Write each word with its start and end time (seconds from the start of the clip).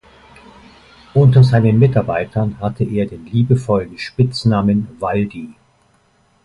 Unter 1.13 1.43
seinen 1.43 1.77
Mitarbeitern 1.77 2.59
hatte 2.59 2.83
er 2.83 3.05
den 3.05 3.23
liebevollen 3.27 3.99
Spitznamen 3.99 4.87
„Waldi“. 4.99 5.53